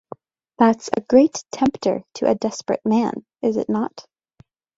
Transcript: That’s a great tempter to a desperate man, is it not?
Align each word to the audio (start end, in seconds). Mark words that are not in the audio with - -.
That’s 0.57 0.89
a 0.97 1.01
great 1.01 1.43
tempter 1.51 2.01
to 2.15 2.27
a 2.27 2.33
desperate 2.33 2.81
man, 2.83 3.23
is 3.43 3.55
it 3.55 3.69
not? 3.69 4.07